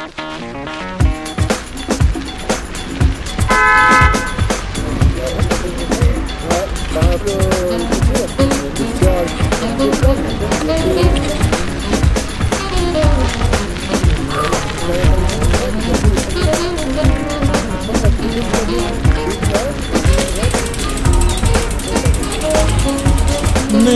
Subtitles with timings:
[0.00, 0.08] Na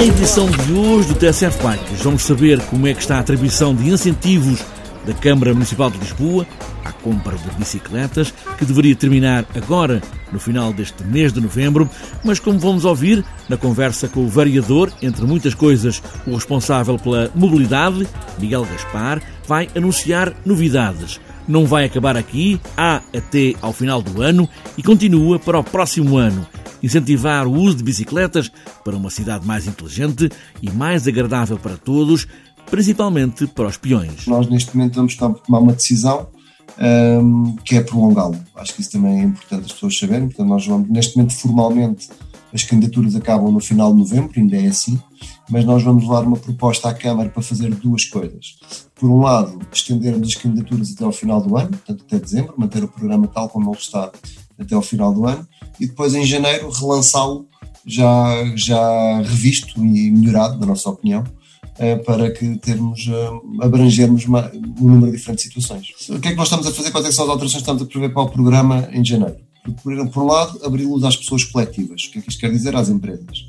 [0.05, 3.89] edição de hoje do TSF Bikes vamos saber como é que está a atribuição de
[3.89, 4.61] incentivos
[5.05, 6.47] da Câmara Municipal de Lisboa
[6.85, 10.03] à compra de bicicletas, que deveria terminar agora,
[10.33, 11.89] no final deste mês de novembro,
[12.23, 17.31] mas como vamos ouvir na conversa com o variador, entre muitas coisas, o responsável pela
[17.35, 18.07] mobilidade,
[18.39, 21.21] Miguel Gaspar, vai anunciar novidades.
[21.47, 26.17] Não vai acabar aqui, há até ao final do ano e continua para o próximo
[26.17, 26.47] ano
[26.85, 28.53] incentivar o uso de bicicletas
[28.85, 30.29] para uma cidade mais inteligente
[30.61, 32.27] e mais agradável para todos,
[32.71, 34.27] principalmente para os peões.
[34.27, 36.29] Nós, neste momento, vamos tomar uma decisão
[36.79, 38.39] um, que é prolongá-lo.
[38.57, 40.29] Acho que isso também é importante as pessoas saberem.
[40.29, 42.09] Portanto, nós vamos, neste momento, formalmente,
[42.53, 45.01] as candidaturas acabam no final de novembro, ainda é assim,
[45.51, 48.57] mas nós vamos levar uma proposta à Câmara para fazer duas coisas.
[48.95, 52.85] Por um lado, estendermos as candidaturas até ao final do ano, portanto até dezembro, manter
[52.85, 54.13] o programa tal como ele está
[54.57, 55.47] até ao final do ano,
[55.81, 57.49] e depois em janeiro relançá-lo
[57.85, 61.25] já, já revisto e melhorado, na nossa opinião,
[62.05, 65.89] para que termos, eh, abrangermos um número de diferentes situações.
[66.09, 66.91] O que é que nós estamos a fazer?
[66.91, 69.37] Quais é são as alterações que estamos a prever para o programa em janeiro?
[69.83, 72.05] Por, por um lado, abrir luz às pessoas coletivas.
[72.05, 72.77] O que é que isto quer dizer?
[72.77, 73.45] Às empresas.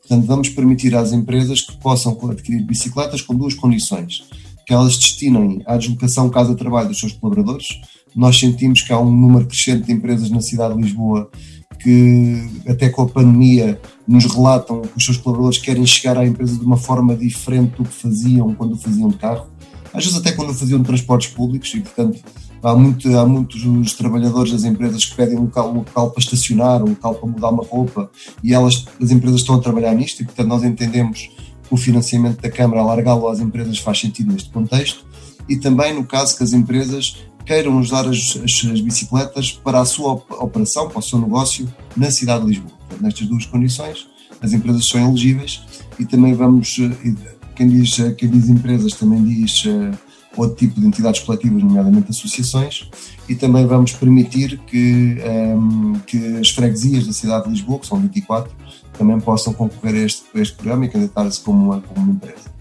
[0.00, 4.24] Portanto, vamos permitir às empresas que possam adquirir bicicletas com duas condições.
[4.66, 7.68] Que elas destinem à deslocação casa-trabalho dos seus colaboradores.
[8.14, 11.30] Nós sentimos que há um número crescente de empresas na cidade de Lisboa
[11.78, 16.58] que até com a pandemia nos relatam que os seus colaboradores querem chegar à empresa
[16.58, 19.46] de uma forma diferente do que faziam quando faziam de carro,
[19.92, 22.20] às vezes até quando faziam de transportes públicos e portanto
[22.62, 26.82] há, muito, há muitos trabalhadores das empresas que pedem um local, um local para estacionar,
[26.82, 28.10] um local para mudar uma roupa
[28.42, 31.30] e elas, as empresas estão a trabalhar nisto e portanto nós entendemos
[31.62, 35.04] que o financiamento da Câmara, alargá-lo às empresas faz sentido neste contexto
[35.48, 39.84] e também no caso que as empresas queiram usar as, as, as, bicicletas para a
[39.84, 42.72] sua operação, para o seu negócio na cidade de Lisboa.
[43.00, 44.08] Nestas duas condições,
[44.40, 45.62] as empresas são elegíveis
[45.98, 47.14] e também vamos, eh,
[47.54, 49.96] quem diz, eh, quem diz empresas também diz uh,
[50.36, 52.90] outro tipo de entidades coletivas, nomeadamente associações,
[53.28, 57.86] e também vamos permitir que, um, ehm, que as freguesias da cidade de Lisboa, que
[57.86, 58.52] são 24,
[58.98, 62.55] também possam concorrer a este, a este programa e candidatar-se como uma, como uma empresa.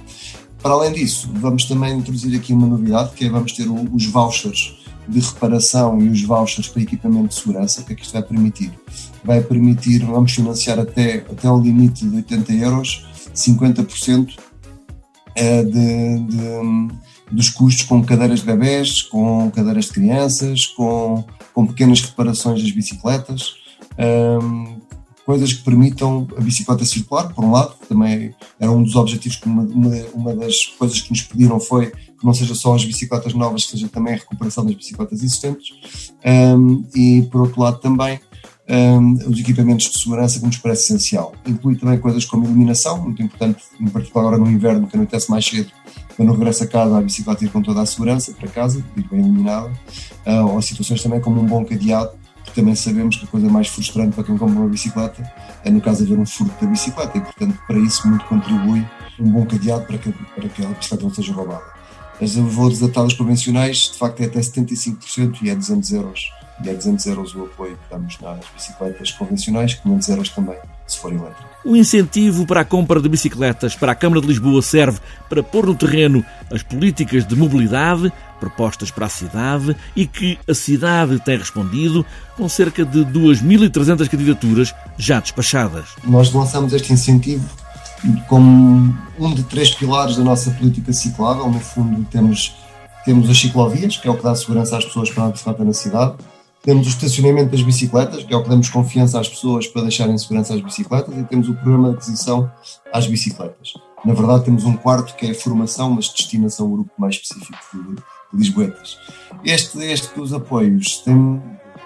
[0.66, 4.76] Para além disso, vamos também introduzir aqui uma novidade, que é vamos ter os vouchers
[5.08, 7.81] de reparação e os vouchers para equipamento de segurança.
[7.81, 8.74] O que é que isto vai permitir?
[9.24, 13.06] Vai permitir, vamos financiar até, até o limite de 80 euros,
[13.36, 14.40] 50%
[15.36, 16.96] eh, de, de,
[17.32, 22.72] dos custos com cadeiras de bebés, com cadeiras de crianças, com, com pequenas reparações das
[22.72, 23.53] bicicletas.
[24.00, 24.82] Um,
[25.25, 29.47] coisas que permitam a bicicleta circular, por um lado, também era um dos objetivos que
[29.47, 29.63] uma,
[30.13, 33.88] uma, das coisas que nos pediram foi que não seja só as bicicletas novas, seja
[33.88, 38.19] também a recuperação das bicicletas existentes, um, e por outro lado também
[38.69, 41.34] um, os equipamentos de segurança que nos parece essencial.
[41.46, 45.46] Inclui também coisas como iluminação, muito importante, em particular agora no inverno, que anoitece mais
[45.46, 45.72] cedo,
[46.16, 49.19] quando regresso a casa a bicicleta ir com toda a segurança para casa, ir bem
[49.19, 49.72] iluminada,
[50.25, 52.12] uh, ou situações também como um bom cadeado,
[52.52, 55.24] também sabemos que a coisa mais frustrante para quem compra uma bicicleta
[55.64, 58.86] é, no caso, haver um furto da bicicleta e, portanto, para isso muito contribui
[59.20, 61.64] um bom cadeado para que, para que a bicicleta não seja roubada.
[62.22, 66.32] As valores atados convencionais, de facto, é até 75% e é 200 euros.
[66.64, 70.58] E é 200 euros o apoio que damos nas bicicletas convencionais, 500 euros também,
[70.88, 71.44] se for elétrico.
[71.66, 75.66] O incentivo para a compra de bicicletas para a Câmara de Lisboa serve para pôr
[75.66, 81.38] no terreno as políticas de mobilidade propostas para a cidade e que a cidade tem
[81.38, 82.06] respondido
[82.36, 85.90] com cerca de 2.300 candidaturas já despachadas.
[86.04, 87.50] Nós lançamos este incentivo
[88.28, 91.50] como um de três pilares da nossa política ciclável.
[91.50, 92.56] No fundo, temos,
[93.03, 95.74] temos as ciclovias, que é o que dá segurança às pessoas para a bicicleta na
[95.74, 96.16] cidade.
[96.66, 100.17] Temos o estacionamento das bicicletas, que é o que damos confiança às pessoas para deixarem
[100.17, 102.52] segurança às bicicletas, e temos o programa de aquisição
[102.91, 103.73] às bicicletas.
[104.03, 107.59] Na verdade, temos um quarto que é formação, mas destinação a um grupo mais específico
[107.72, 108.03] de,
[108.34, 108.97] lisboetas.
[109.44, 111.40] Este, este dos apoios tem,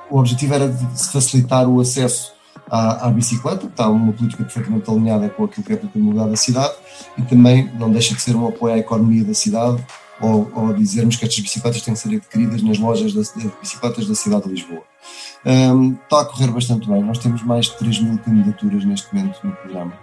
[0.10, 2.32] o objetivo era de facilitar o acesso
[2.72, 6.38] à, à, bicicleta, está uma política perfeitamente alinhada com aquilo que é a mobilidade da
[6.38, 6.74] cidade
[7.18, 9.86] e também não deixa de ser um apoio à economia da cidade
[10.22, 14.16] ou, ou dizermos que estas bicicletas têm que ser adquiridas nas lojas de bicicletas da
[14.16, 14.84] cidade de Lisboa.
[15.46, 19.40] Um, está a correr bastante bem, nós temos mais de 3 mil candidaturas neste momento
[19.44, 19.94] no programa.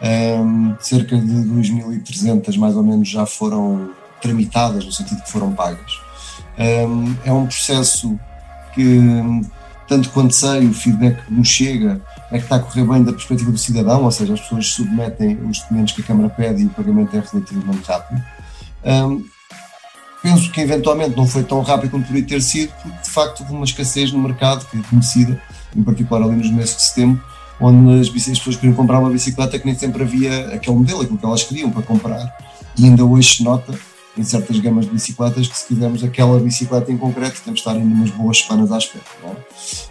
[0.00, 3.90] Um, cerca de 2.300 mais ou menos já foram
[4.20, 6.00] tramitadas, no sentido que foram pagas.
[6.58, 8.18] Um, é um processo
[8.74, 9.00] que,
[9.88, 12.00] tanto quanto sei, o feedback que nos chega
[12.30, 15.36] é que está a correr bem da perspectiva do cidadão, ou seja, as pessoas submetem
[15.48, 18.22] os documentos que a Câmara pede e o pagamento é relativamente rápido.
[18.84, 19.24] Um,
[20.22, 23.52] penso que eventualmente não foi tão rápido como poderia ter sido, porque de facto houve
[23.52, 25.40] uma escassez no mercado que é conhecida,
[25.76, 27.22] em particular ali nos meses de setembro,
[27.60, 31.18] onde as, as pessoas queriam comprar uma bicicleta que nem sempre havia aquele modelo, aquilo
[31.18, 32.36] que elas queriam para comprar,
[32.76, 33.72] e ainda hoje se nota
[34.18, 37.72] em certas gamas de bicicletas que se quisermos aquela bicicleta em concreto temos de estar
[37.72, 39.04] ainda umas boas semanas à espera.
[39.24, 39.36] É?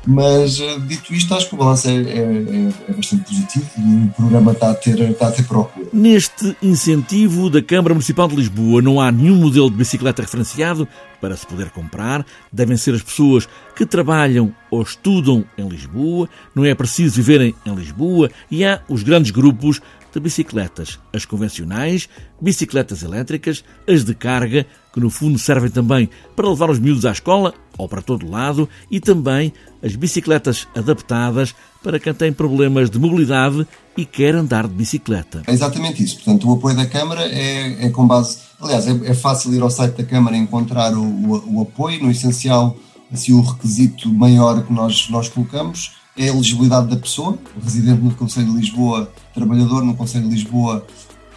[0.05, 4.13] Mas eh, dito isto, acho que o balanço é, é, é, bastante positivo e o
[4.15, 5.87] programa está a, ter, está a ter procura.
[5.93, 10.87] Neste incentivo da Câmara Municipal de Lisboa não há nenhum modelo de bicicleta referenciado
[11.21, 12.25] para se poder comprar.
[12.51, 17.75] Devem ser as pessoas que trabalham ou estudam em Lisboa, não é preciso viverem em
[17.75, 19.81] Lisboa e há os grandes grupos
[20.13, 22.07] de bicicletas, as convencionais,
[22.41, 27.11] bicicletas elétricas, as de carga, que no fundo servem também para levar os miúdos à
[27.11, 32.97] escola ou para todo lado, e também as bicicletas adaptadas para quem tem problemas de
[32.97, 35.43] mobilidade e quer andar de bicicleta.
[35.45, 36.15] É exatamente isso.
[36.15, 38.39] Portanto, o apoio da Câmara é, é com base.
[38.59, 42.01] Aliás, é, é, fácil ir ao site da Câmara e encontrar o, o, o apoio.
[42.03, 42.75] No essencial,
[43.11, 48.13] assim, o requisito maior que nós, nós colocamos é a elegibilidade da pessoa, residente no
[48.15, 50.85] Conselho de Lisboa, trabalhador no Conselho de Lisboa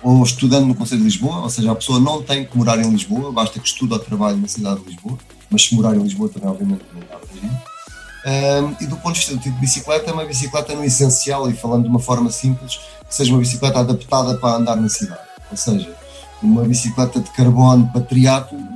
[0.02, 2.90] ou estudante no Conselho de Lisboa, ou seja, a pessoa não tem que morar em
[2.90, 5.18] Lisboa, basta que estude ou trabalhe na cidade de Lisboa,
[5.50, 7.20] mas se morar em Lisboa também, obviamente, não está
[8.26, 11.50] um, E do ponto de vista do tipo de bicicleta, é uma bicicleta no essencial,
[11.50, 12.78] e falando de uma forma simples,
[13.08, 15.20] que seja uma bicicleta adaptada para andar na cidade.
[15.50, 15.94] Ou seja,
[16.42, 18.06] uma bicicleta de carbono para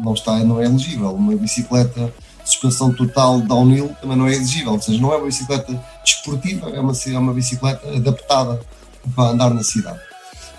[0.02, 1.14] não, está, não é elegível.
[1.14, 2.12] Uma bicicleta
[2.44, 5.72] suspensão total downhill também não é exigível, ou seja, não é uma bicicleta
[6.04, 8.60] desportiva, é uma, é uma bicicleta adaptada
[9.14, 10.00] para andar na cidade.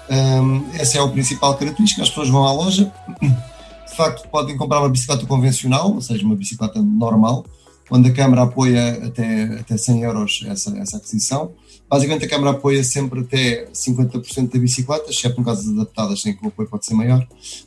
[0.09, 4.79] Um, essa é a principal característica, as pessoas vão à loja, de facto podem comprar
[4.79, 7.45] uma bicicleta convencional, ou seja, uma bicicleta normal,
[7.89, 11.53] onde a Câmara apoia até, até 100 euros essa, essa aquisição.
[11.87, 16.43] Basicamente, a Câmara apoia sempre até 50% da bicicleta, exceto em casos adaptadas, em que
[16.43, 17.25] o apoio pode ser maior,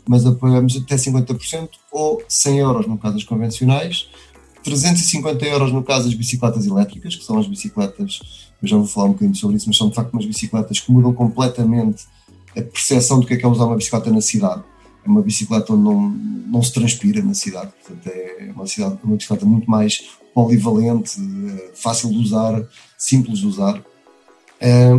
[0.08, 4.08] mas apoiamos até 50% ou 100 euros no caso das convencionais,
[4.69, 8.20] 350 euros no caso das bicicletas elétricas, que são as bicicletas,
[8.62, 10.93] eu já vou falar um bocadinho sobre isso, mas são de facto umas bicicletas que
[10.93, 12.05] mudam completamente
[12.56, 14.62] a percepção do que é, que é usar uma bicicleta na cidade
[15.05, 19.17] é uma bicicleta onde não, não se transpira na cidade, portanto é uma, cidade, uma
[19.17, 20.05] bicicleta muito mais
[20.35, 22.62] polivalente, eh, fácil de usar,
[22.97, 23.82] simples de usar.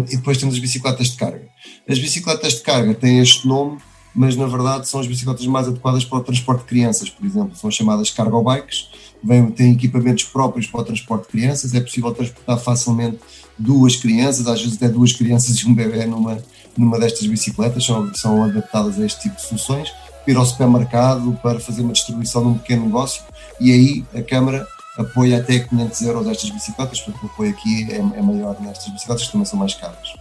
[0.09, 1.47] E depois temos as bicicletas de carga.
[1.87, 3.77] As bicicletas de carga têm este nome,
[4.13, 7.55] mas na verdade são as bicicletas mais adequadas para o transporte de crianças, por exemplo,
[7.55, 8.89] são chamadas cargo bikes,
[9.23, 13.19] vêm, têm equipamentos próprios para o transporte de crianças, é possível transportar facilmente
[13.57, 16.37] duas crianças, às vezes até duas crianças e um bebê numa,
[16.77, 19.91] numa destas bicicletas, são, são adaptadas a este tipo de soluções,
[20.25, 23.23] ir ao supermercado para fazer uma distribuição num pequeno negócio.
[23.59, 24.65] E aí a Câmara
[24.97, 29.25] apoia até 500 euros estas bicicletas, porque o apoio aqui é, é maior nestas bicicletas
[29.25, 30.13] que também são mais caras.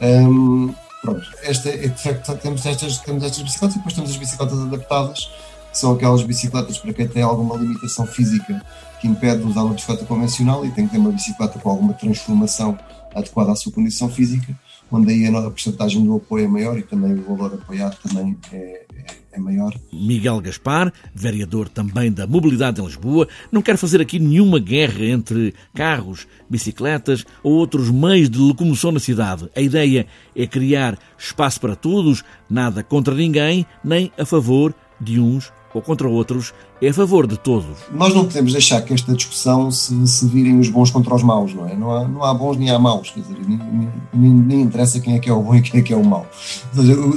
[0.00, 4.16] Um, pronto, esta, é, de facto, temos estas, temos estas bicicletas e depois temos as
[4.16, 5.30] bicicletas adaptadas,
[5.70, 8.64] que são aquelas bicicletas para quem tem alguma limitação física
[9.00, 11.92] que impede de usar uma bicicleta convencional e tem que ter uma bicicleta com alguma
[11.92, 12.78] transformação
[13.14, 14.58] adequada à sua condição física,
[14.90, 18.56] onde aí a porcentagem do apoio é maior e também o valor apoiado também é,
[18.56, 19.74] é, é, maior.
[19.92, 25.54] Miguel Gaspar, vereador também da Mobilidade em Lisboa, não quer fazer aqui nenhuma guerra entre
[25.74, 29.48] carros, bicicletas ou outros meios de locomoção na cidade.
[29.56, 30.06] A ideia
[30.36, 36.08] é criar espaço para todos, nada contra ninguém, nem a favor de uns ou contra
[36.08, 37.76] outros, é a favor de todos.
[37.92, 41.52] Nós não podemos deixar que esta discussão se, se virem os bons contra os maus,
[41.52, 41.74] não é?
[41.74, 45.16] Não há, não há bons nem há maus, quer dizer, nem, nem, nem, interessa quem
[45.16, 46.26] é que é o bom e quem é que é o mau.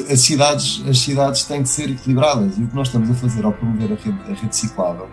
[0.10, 3.46] As, cidades, as cidades têm que ser equilibradas e o que nós estamos a fazer
[3.46, 5.08] ao promover a rede, a rede ciclável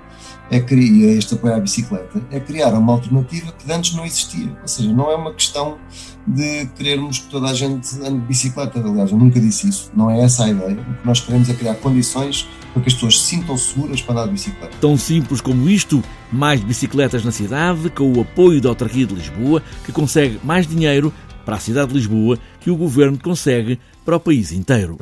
[0.50, 4.56] é criar este apoio à bicicleta, é criar uma alternativa que antes não existia.
[4.60, 5.78] Ou seja, não é uma questão
[6.26, 8.78] de querermos que toda a gente ande de bicicleta.
[8.78, 9.90] Aliás, eu nunca disse isso.
[9.94, 10.78] Não é essa a ideia.
[10.80, 14.14] O que nós queremos é criar condições para que as pessoas se sintam seguras para
[14.14, 14.76] andar de bicicleta.
[14.80, 19.62] Tão simples como isto, mais bicicletas na cidade, com o apoio da Autarquia de Lisboa,
[19.84, 21.12] que consegue mais dinheiro
[21.44, 24.98] para a cidade de Lisboa que o governo consegue para o país inteiro.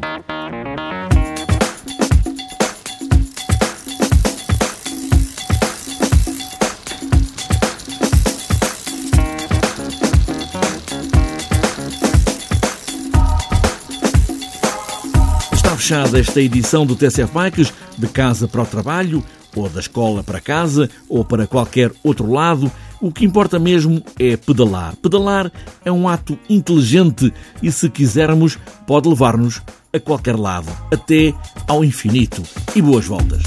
[15.82, 19.24] fechada esta edição do TCF Bikes, de casa para o trabalho,
[19.56, 22.70] ou da escola para casa, ou para qualquer outro lado.
[23.00, 24.94] O que importa mesmo é pedalar.
[25.02, 25.50] Pedalar
[25.84, 29.60] é um ato inteligente e, se quisermos, pode levar-nos
[29.92, 31.34] a qualquer lado, até
[31.66, 32.44] ao infinito.
[32.76, 33.42] E boas voltas!